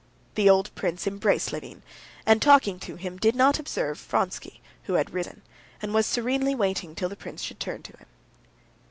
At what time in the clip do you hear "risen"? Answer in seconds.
5.13-5.43